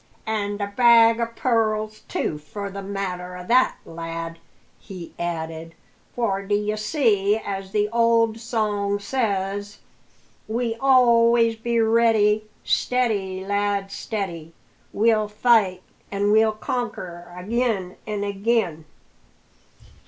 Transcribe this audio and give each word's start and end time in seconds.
"An' 0.25 0.57
the 0.57 0.73
bag 0.75 1.19
o' 1.19 1.27
pearls, 1.27 1.99
too, 2.07 2.39
for 2.39 2.71
the 2.71 2.81
matter 2.81 3.37
o' 3.37 3.45
that, 3.45 3.75
lad," 3.85 4.39
he 4.79 5.13
added; 5.19 5.75
"for, 6.15 6.41
d'ye 6.41 6.73
see, 6.73 7.37
as 7.37 7.69
the 7.71 7.87
old 7.93 8.39
song 8.39 8.97
says: 8.97 9.77
We 10.47 10.73
always 10.77 11.55
be 11.55 11.79
ready, 11.79 12.45
Steady, 12.63 13.45
lad, 13.45 13.91
steady! 13.91 14.55
We'll 14.91 15.27
fight 15.27 15.83
an' 16.09 16.31
we'll 16.31 16.53
conquer 16.53 17.31
agin 17.37 17.95
and 18.07 18.25
agin! 18.25 18.85